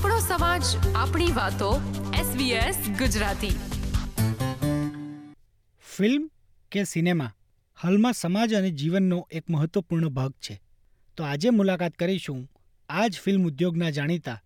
[0.00, 0.62] આપણો સમાજ
[0.94, 1.80] આપણી વાતો
[2.14, 3.50] SBS ગુજરાતી.
[5.96, 6.30] ફિલ્મ
[6.72, 7.32] કે સિનેમા
[7.82, 10.60] હાલમાં સમાજ અને જીવનનો એક મહત્વપૂર્ણ ભાગ છે.
[11.16, 12.50] તો આજે મુલાકાત કરીશું
[12.88, 14.42] આ જ ફિલ્મ ઉદ્યોગના જાણીતા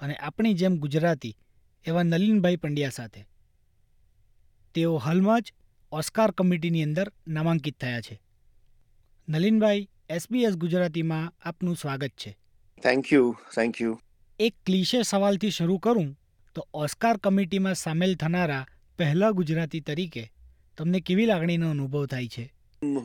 [0.00, 1.36] અને આપણી જેમ ગુજરાતી
[1.84, 3.26] એવા નલિનભાઈ પંડ્યા સાથે.
[4.74, 5.52] તેઓ હાલમાં જ
[5.92, 8.20] ઓસ્કાર કમિટીની અંદર નામાંકિત થયા છે.
[9.28, 12.36] નલિનભાઈ એસબીએસ ગુજરાતીમાં આપનું સ્વાગત છે.
[12.82, 14.00] થેન્ક યુ થેન્ક યુ
[14.38, 16.08] એક ક્લિશે સવાલથી શરૂ કરું,
[16.54, 18.64] તો ઓસ્કાર કમિટીમાં સામેલ થનારા
[18.98, 20.24] પહેલા ગુજરાતી તરીકે
[20.78, 22.44] તમને કેવી લાગણીનો અનુભવ થાય છે?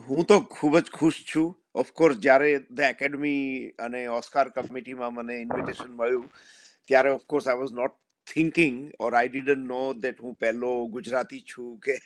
[0.08, 1.48] હું તો ખૂબ જ ખુશ છું.
[1.74, 6.28] ઓફકોર્સ જ્યારે ધ એકેડમી અને ઓસ્કાર કમિટીમાં મને ઇન્વિટેશન મળ્યું,
[6.88, 11.74] ત્યારે of course I was not thinking or I didn't know that હું પહેલો ગુજરાતી છું
[11.86, 11.98] કે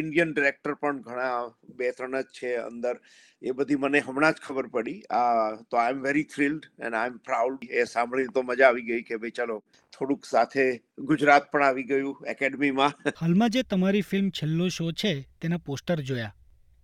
[0.00, 1.36] ઇન્ડિયન ડિરેક્ટર પણ ઘણા
[1.80, 2.94] બે ત્રણ જ છે અંદર.
[3.42, 5.00] એ બધી મને હમણાં જ ખબર પડી.
[5.10, 8.86] આ તો I am very thrilled and I am proud એ સાંભળીને તો મજા આવી
[8.90, 9.56] ગઈ કે ભાઈ ચલો
[9.98, 10.66] થોડુંક સાથે
[11.10, 12.94] ગુજરાત પણ આવી ગયું એકેડમીમાં.
[13.20, 16.32] હાલમાં જે તમારી ફિલ્મ છેલ્લો શો છે તેના પોસ્ટર જોયા.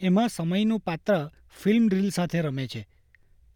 [0.01, 1.19] એમાં સમયનું પાત્ર
[1.63, 2.83] ફિલ્મ રીલ સાથે રમે છે.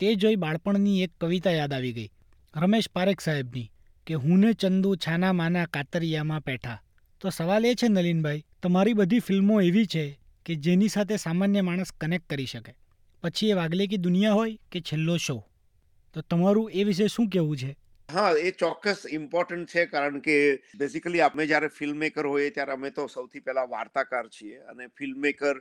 [0.00, 2.11] તે જોઈ બાળપણની એક કવિતા યાદ આવી ગઈ.
[2.55, 3.72] રમેશ પારેખ સાહેબની.
[4.06, 6.78] કે હું ને ચંદુ છાના માના કાતરિયામાં પેઠા
[7.20, 10.05] તો સવાલ એ છે નલિનભાઈ, તમારી બધી ફિલ્મો એવી છે
[10.47, 12.73] કે જેની સાથે સામાન્ય માણસ કનેક્ટ કરી શકે.
[13.23, 15.36] પછી એ વાગલે કી દુનિયા હોય કે છેલ્લો શો
[16.14, 17.77] તો તમારું એ વિશે શું કહેવું છે?
[18.08, 20.36] હા, એ ચોક્કસ ઇમ્પોર્ટન્ટ છે કારણ કે
[20.77, 25.20] બેઝિકલી આપણે જ્યારે ફિલ્મ મેકર હોઈએ ત્યારે અમે તો સૌથી પહેલા વાર્તાકાર છીએ અને ફિલ્મ
[25.20, 25.55] મેકર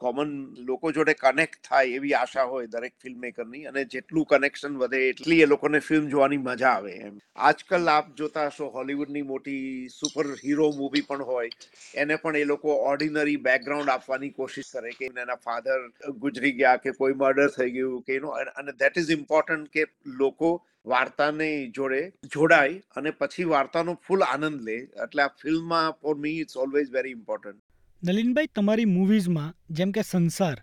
[0.00, 0.32] કોમન
[0.66, 5.40] લોકો જોડે કનેક્ટ થાય એવી આશા હોય દરેક ફિલ્મ મેકરની અને જેટલું કનેક્શન વધે એટલી
[5.42, 7.14] એ લોકોને ફિલ્મ જોવાની મજા આવે એમ.
[7.48, 11.50] આજકાલ આપ જોતા હશો હોલિવૂડની મોટી સુપર હીરો મૂવી પણ હોય,
[11.94, 15.78] એને પણ એ લોકો ઓર્ડિનરી બેકગ્રાઉન્ડ આપવાની કોશિશ કરે કે એના ફાધર
[16.24, 19.86] ગુજરી ગયા કે કોઈ મર્ડર થઈ ગયું કે એનો, અને દેટ ઇઝ ઇમ્પોર્ટન્ટ કે
[20.16, 20.50] લોકો
[20.86, 22.02] વાર્તાને જોડે
[22.34, 24.76] જોડાય અને પછી વાર્તાનો ફૂલ આનંદ લે.
[25.04, 27.62] એટલે આ ફિલ્મમાં for me it's always very important
[28.06, 30.58] Nalinbhai, તમારી મૂવીઝમાં જેમ કે સંસાર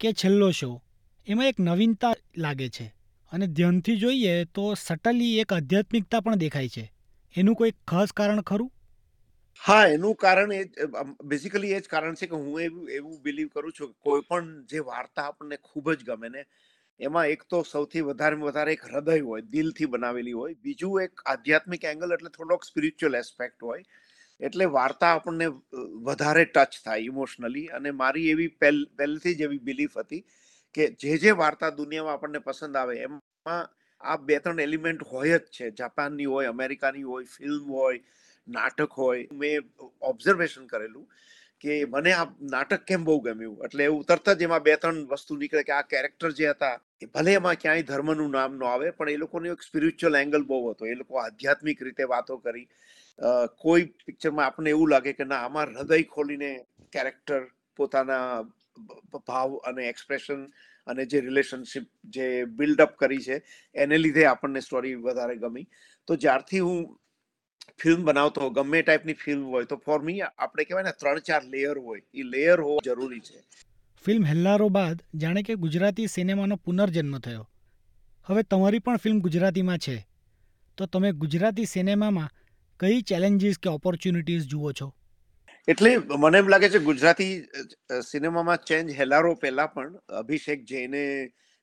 [0.00, 0.68] કે છેલ્લો શો
[1.26, 2.12] એમાં એક નવીનતા
[2.44, 2.86] લાગે છે
[3.32, 6.84] અને ધ્યાનથી જોઈએ તો સટલી એક આધ્યાત્મિકતા પણ દેખાય છે.
[7.34, 8.70] એનું કોઈ ખાસ કારણ ખરું?
[9.62, 10.62] હા, એનું કારણ એ
[11.24, 14.50] બેઝિકલી એ જ કારણ છે કે હું એવું એવું બિલીવ કરું છું કે કોઈ પણ
[14.72, 16.48] જે વાર્તા આપણને ખૂબ જ ગમે ને,
[17.00, 21.88] એમાં એક તો સૌથી વધારે વધારે એક હૃદય હોય, દિલથી બનાવેલી હોય, બીજું એક આધ્યાત્મિક
[21.94, 23.84] એંગલ એટલે થોડોક સ્પિરિચ્યુઅલ એસ્પેક્ટ હોય,
[24.40, 25.46] એટલે વાર્તા આપણને
[26.04, 28.50] વધારે ટચ થાય ઇમોશનલી અને મારી એવી
[28.96, 30.22] પહેલથી જ એવી બિલીફ હતી
[30.74, 33.68] કે જે જે વાર્તા દુનિયામાં આપણને પસંદ આવે એમાં
[34.00, 35.70] આ બે ત્રણ એલિમેન્ટ હોય જ છે.
[35.70, 38.00] જાપાનની હોય, અમેરિકાની હોય ફિલ્મ હોય,
[38.48, 39.26] નાટક હોય.
[39.32, 39.70] મેં
[40.02, 41.06] ઓબ્ઝર્વેશન કરેલું
[41.60, 43.56] કે મને આ નાટક કેમ બહુ ગમ્યું?
[43.64, 47.06] એટલે એવું તરત જ એમાં બે ત્રણ વસ્તુ નીકળે કે આ કેરેક્ટર જે હતા એ
[47.06, 50.86] ભલે એમાં ક્યાંય ધર્મનું નામ ન આવે, પણ એ લોકોનો એક સ્પિરિચ્યુઅલ એંગલ બહુ હતો.
[50.86, 52.66] એ લોકો આધ્યાત્મિક રીતે વાતો કરી
[53.56, 57.46] કોઈ પિક્ચરમાં આપણને એવું લાગે કે ના, આમાં હૃદય ખોલીને કેરેક્ટર
[57.76, 58.42] પોતાના
[59.26, 60.46] ભાવ અને એક્સપ્રેશન
[60.86, 63.42] અને જે રિલેશનશિપ જે બિલ્ડઅપ કરી છે,
[63.74, 65.66] એને લીધે આપણને સ્ટોરી વધારે ગમી.
[66.06, 66.98] તો જ્યારથી હું
[67.78, 71.78] ફિલ્મ બનાવતો ગમે ટાઈપની ફિલ્મ હોય, તો ફોર મી આપણે કહેવાય ને ત્રણ ચાર લેયર
[71.78, 72.02] હોય.
[72.14, 73.44] એ લેયર હોવો જરૂરી છે.
[74.04, 77.48] ફિલ્મ હેલ્લારો બાદ જાણે કે ગુજરાતી સિનેમાનો પુનર્જન્મ થયો.
[78.26, 80.06] હવે તમારી પણ ફિલ્મ ગુજરાતીમાં છે.
[80.76, 82.28] તો તમે ગુજરાતી સિનેમામાં
[82.80, 84.86] કઈ ચેલેન્જીસ કે ઓપોર્ચ્યુનિટીઝ જુઓ છો?
[85.68, 85.90] એટલે
[86.24, 87.32] મને એમ લાગે છે ગુજરાતી
[88.06, 91.02] સિનેમામાં ચેન્જ હેલારો પહેલા પણ અભિષેક જૈને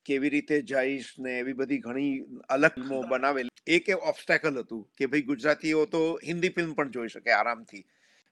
[0.05, 2.11] કેવી રીતે જઈશ ને એવી બધી ઘણી
[2.49, 3.53] અલગ ફિલ્મો બનાવેલી.
[3.67, 7.83] એક ઓબ્સ્ટેકલ હતું કે ભાઈ ગુજરાતીઓ તો હિન્દી ફિલ્મ પણ જોઈ શકે આરામથી.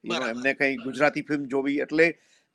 [0.04, 2.06] એમને કઈ ગુજરાતી ફિલ્મ જોવી એટલે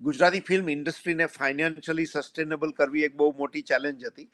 [0.01, 4.29] ગુજરાતી ફિલ્મ ઇન્ડસ્ટ્રીને ફાઇનાન્શિયલી સસ્ટેનેબલ કરવી એક બહુ મોટી ચેલેન્જ હતી.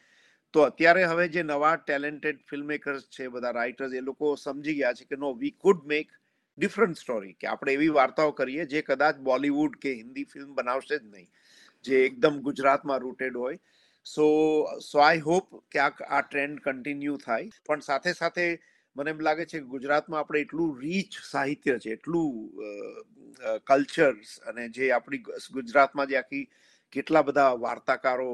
[0.56, 4.98] તો અત્યારે હવે જે નવા ટેલેન્ટેડ ફિલ્મ મેકર્સ છે, બધા રાઇટર્સ એ લોકો સમજી ગયા
[5.00, 6.14] છે કે no we could make
[6.58, 11.02] different story કે આપણે એવી વાર્તાઓ કરીએ જે કદાચ બોલિવૂડ કે હિન્દી ફિલ્મ બનાવશે જ
[11.06, 11.28] નહીં,
[11.86, 13.60] જે એકદમ ગુજરાતમાં રૂટેડ હોય.
[14.06, 14.26] સો
[14.82, 17.52] સો આઈ હોપ કે આ આ ટ્રેન્ડ કન્ટિન્યુ થાય.
[17.68, 18.46] પણ સાથે સાથે
[18.96, 22.32] મને એમ લાગે છે કે ગુજરાતમાં આપણે એટલું રીચ સાહિત્ય છે, એટલું
[23.68, 26.46] કલ્ચર્સ અને જે આપણી ગુજરાતમાં જે આખી
[26.94, 28.30] કેટલા બધા વાર્તાકારો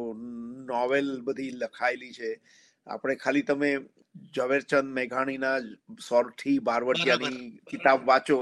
[0.71, 2.31] નોવેલ બધી લખાયેલી છે.
[2.87, 3.71] આપણે ખાલી તમે
[4.35, 5.57] ઝવેરચંદ મેઘાણીના
[6.07, 7.37] સોરઠી બારવટિયાની
[7.69, 8.37] કિતાબ વાંચો.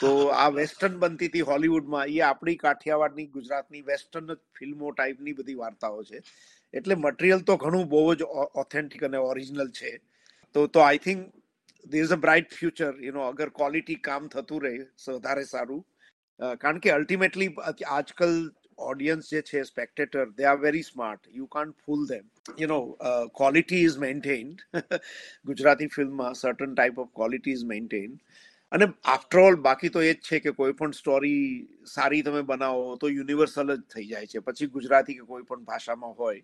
[0.00, 0.12] તો
[0.42, 2.06] આ વેસ્ટર્ન બનતી હતી હોલિવૂડમાં.
[2.08, 6.22] એ આપણી કાઠિયાવાડની ગુજરાતની વેસ્ટર્ન ફિલ્મો ટાઈપની બધી વાર્તાઓ છે.
[6.74, 8.22] એટલે મટીરિયલ તો ઘણું બહુ જ
[8.64, 9.92] ઓથેન્ટિક અને ઓરિજિનલ છે.
[10.54, 11.20] તો તો I think
[11.84, 12.92] there is a bright future.
[13.06, 14.74] You know અગર ક્વોલિટી કામ થતું રહે
[15.08, 15.84] વધારે સારું.
[16.62, 18.34] કારણ કે અલ્ટિમેટલી આજકાલ
[18.88, 22.26] ઓડિયન્સ જે છે spectator they are very smart you can't fool them
[22.58, 22.78] you know
[23.36, 24.64] quality is maintained
[25.44, 28.18] Gujarati ફિલ્મમાં certain type of quality is maintained
[28.72, 31.40] અને આફ્ટર ઓલ બાકી તો એ જ છે કે કોઈ પણ સ્ટોરી
[31.86, 34.38] સારી તમે બનાવો તો યુનિવર્સલ જ થઈ જાય છે.
[34.38, 36.42] પછી ગુજરાતી કે કોઈ પણ ભાષામાં હોય.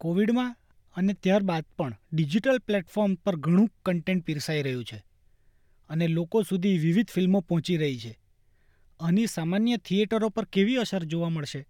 [0.00, 0.56] કોવિડમાં
[0.94, 5.00] અને ત્યારબાદ પણ ડિજિટલ પ્લેટફોર્મ પર ઘણું કન્ટેન્ટ પીરસાઈ રહ્યું છે.
[5.90, 8.12] અને લોકો સુધી વિવિધ ફિલ્મો પહોંચી રહી છે.
[9.00, 11.66] આની સામાન્ય થિયેટરો પર કેવી અસર જોવા મળશે?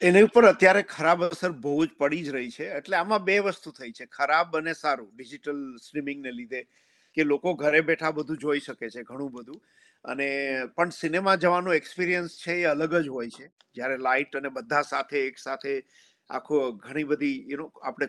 [0.00, 2.64] એની ઉપર અત્યારે ખરાબ અસર બહુ જ પડી જ રહી છે.
[2.64, 4.06] એટલે આમાં બે વસ્તુ થઈ છે.
[4.06, 5.12] ખરાબ અને સારું.
[5.16, 6.66] ડિજિટલ સ્ટ્રીમિંગને લીધે
[7.14, 9.62] કે લોકો ઘરે બેઠા બધું જોઈ શકે છે, ઘણું બધું.
[10.04, 13.50] અને પણ સિનેમા જવાનો એક્સપિરિયન્સ છે એ અલગ જ હોય છે.
[13.74, 15.82] જ્યારે લાઇટ અને બધા સાથે, એક સાથે
[16.30, 18.08] આખો ઘણી બધી યુ નો આપણે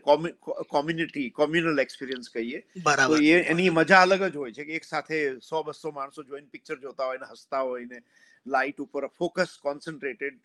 [0.70, 2.64] કોમ્યુનિટી કોમ્યુનલ એક્સપિરિયન્સ કહીએ
[3.04, 6.50] તો એ એની મજા અલગ જ હોય છે કે એક સાથે સો બસો માણસો જોઈને
[6.52, 8.02] પિક્ચર જોતા હોય ને હસતા હોય ને
[8.46, 10.42] લાઇટ ઉપર ફોકસ કોન્સન્ટ્રેટેડ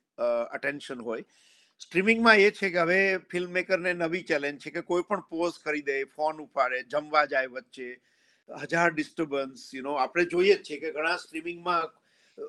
[0.53, 1.25] અટેન્શન હોય.
[1.81, 3.00] સ્ટ્રીમિંગમાં એ છે કે હવે
[3.31, 7.49] ફિલ્મ મેકરને નવી ચેલેન્જ છે કે કોઈ પણ પોઝ કરી દે ફોન ઉપાડે જમવા જાય
[7.49, 7.88] વચ્ચે
[8.49, 11.91] હજાર ડિસ્ટર્બન્સ યુ નો આપણે જોઈએ જ છે કે ઘણા સ્ટ્રીમિંગમાં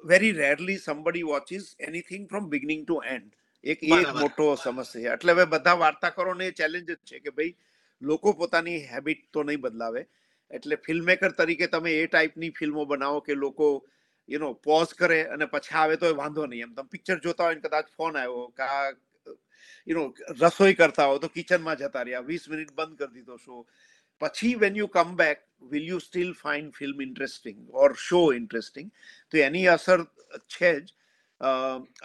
[0.05, 3.33] very rarely somebody watches anything from beginning to end
[3.65, 5.13] એક એ એક મોટો સમસ્યા છે.
[5.15, 7.55] એટલે હવે બધા વાર્તાકારોને ચેલેન્જ જ છે કે ભાઈ
[8.01, 10.01] લોકો પોતાની હેબિટ તો નહીં બદલાવે.
[10.51, 13.69] એટલે ફિલ્મ મેકર તરીકે તમે એ ટાઈપની ફિલ્મો બનાવો કે લોકો
[14.29, 16.63] યુ નો પોઝ કરે અને પછી આવે તો વાંધો નહીં.
[16.63, 18.93] એમ તમે પિક્ચર જોતા હોય કદાચ ફોન આવ્યો કા
[19.87, 20.05] યુ નો
[20.41, 22.23] રસોઈ કરતા હો તો કિચનમાં જતા રહ્યા.
[22.23, 23.65] વીસ મિનિટ બંધ કરી દીધો શો
[24.21, 25.41] પછી when you come back
[25.71, 28.91] will you still find film interesting or show interesting
[29.29, 30.05] તો એની અસર
[30.47, 30.93] છે જ.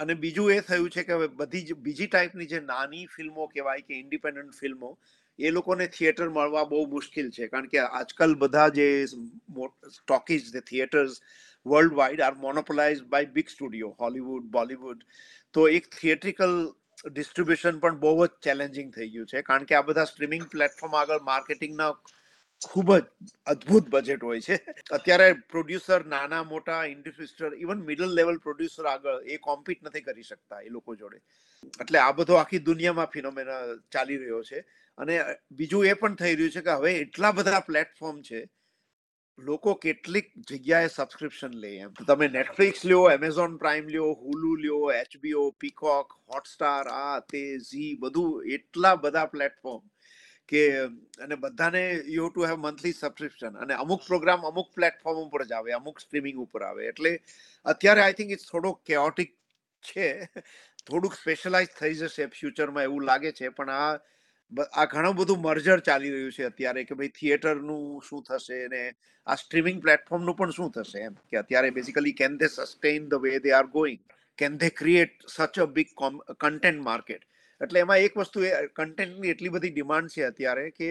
[0.04, 3.86] અને બીજું એ થયું છે કે હવે બધી જ, બીજી ટાઈપની જે નાની ફિલ્મો કહેવાય
[3.88, 4.90] કે ઇન્ડિપેન્ડન્ટ ફિલ્મો,
[5.38, 7.48] એ લોકોને થિયેટર મળવા બહુ મુશ્કેલ છે.
[7.54, 11.20] કારણ કે આજકાલ બધા જે ટોકીઝ જે theatres
[11.66, 15.08] world wide are monopolise by big studio, Hollywood, Bollywood.
[15.54, 16.54] તો એક થિયેટ્રિકલ
[17.08, 19.42] ડિસ્ટ્રીબ્યુશન પણ બહુ જ ચેલેન્જિંગ થઈ ગયું છે.
[19.42, 21.92] કારણ કે આ બધા સ્ટ્રીમિંગ પ્લેટફોર્મ આગળ માર્કેટિંગના
[22.62, 23.02] ખૂબ જ
[23.46, 24.56] અદ્ભુત બજેટ હોય છે.
[24.90, 30.60] અત્યારે પ્રોડ્યુસર નાના, મોટા ઇન્ડસ્ટ્રીસ્ટર ઇવન મિડલ લેવલ પ્રોડ્યુસર આગળ એ કોમ્પીટ નથી કરી શકતા
[30.60, 31.18] એ લોકો જોડે.
[31.80, 33.60] એટલે આ બધો આખી દુનિયામાં ફિનોમેના
[33.90, 34.64] ચાલી રહ્યો છે.
[34.98, 35.20] અને
[35.50, 38.40] બીજું એ પણ થઈ રહ્યું છે કે હવે એટલા બધા પ્લેટફોર્મ છે,
[39.38, 41.92] લોકો કેટલીક જગ્યાએ સબસ્ક્રિપ્શન લે એમ.
[42.06, 48.44] તમે નેટફ્લિક્સ લ્યો એમેઝોન પ્રાઇમ લ્યો હુલુ લ્યો એચબીઓ પીકોક હોટસ્ટાર આ, તે ઝી બધું
[48.56, 49.82] એટલા બધા પ્લેટફોર્મ
[50.50, 50.62] કે
[51.24, 55.72] અને બધાને you to have monthly subscription અને અમુક પ્રોગ્રામ અમુક પ્લેટફોર્મ ઉપર જ આવે
[55.72, 56.86] અમુક સ્ટ્રીમિંગ ઉપર આવે.
[56.86, 57.12] એટલે
[57.66, 59.36] અત્યારે આઈ થિંક ઇટ્સ થોડો કેઓટિક
[59.82, 60.08] છે.
[60.86, 63.98] થોડુંક સ્પેશલાઇઝ થઈ જશે ફ્યુચરમાં એવું લાગે છે પણ આ
[64.74, 68.82] આ ઘણું બધું મર્જર ચાલી રહ્યું છે અત્યારે કે ભાઈ થિયેટરનું શું થશે ને
[69.26, 71.14] આ સ્ટ્રીમિંગ પ્લેટફોર્મનું પણ શું થશે એમ?
[71.30, 74.00] કે અત્યારે basically can they sustain the way they are going
[74.38, 75.94] can they create such a big
[76.38, 77.29] content market
[77.60, 80.90] એટલે એમાં એક વસ્તુ એ કન્ટેન્ટની એટલી બધી ડિમાન્ડ છે અત્યારે કે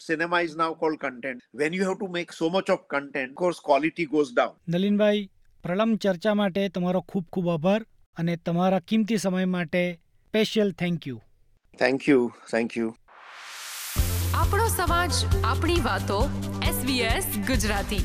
[0.00, 3.60] cinema is now called content when you have to make so much of content course
[3.60, 5.28] quality goes down Nalinbhai
[5.64, 7.82] પ્રલમ ચર્ચા માટે તમારો ખૂબ ખૂબ આભાર
[8.16, 9.84] અને તમારા કિંમતી સમય માટે
[10.34, 11.20] special thank you
[11.78, 12.90] thank you thank you
[14.34, 16.18] આપણો સમાજ આપણી વાતો
[16.68, 18.04] એસબીએસ ગુજરાતી.